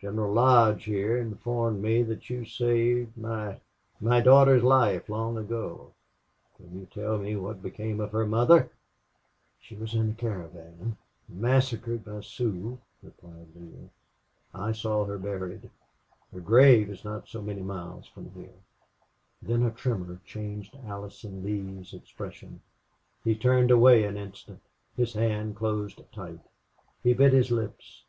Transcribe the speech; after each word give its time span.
"General 0.00 0.32
Lodge 0.32 0.86
here 0.86 1.16
informed 1.16 1.80
me 1.80 2.02
that 2.02 2.28
you 2.28 2.44
saved 2.44 3.16
my 3.16 3.60
my 4.00 4.20
daughter's 4.20 4.64
life 4.64 5.08
long 5.08 5.36
ago.... 5.38 5.92
Can 6.56 6.80
you 6.80 6.86
tell 6.86 7.16
me 7.16 7.36
what 7.36 7.62
became 7.62 8.00
of 8.00 8.10
her 8.10 8.26
mother?" 8.26 8.72
"She 9.60 9.76
was 9.76 9.94
in 9.94 10.08
the 10.08 10.14
caravan 10.14 10.96
massacred 11.28 12.04
by 12.04 12.22
Sioux," 12.22 12.80
replied 13.04 13.54
Neale. 13.54 13.90
"I 14.52 14.72
saw 14.72 15.04
her 15.04 15.16
buried. 15.16 15.70
Her 16.32 16.40
grave 16.40 16.90
is 16.90 17.04
not 17.04 17.28
so 17.28 17.40
many 17.40 17.62
miles 17.62 18.08
from 18.08 18.30
here." 18.32 18.58
Then 19.40 19.62
a 19.62 19.70
tremor 19.70 20.18
changed 20.24 20.76
Allison 20.86 21.44
Lee's 21.44 21.94
expression. 21.94 22.62
He 23.22 23.36
turned 23.36 23.70
away 23.70 24.02
an 24.02 24.16
instant: 24.16 24.58
his 24.96 25.12
hand 25.12 25.54
closed 25.54 26.02
tight; 26.12 26.40
he 27.00 27.14
bit 27.14 27.32
his 27.32 27.52
lips. 27.52 28.02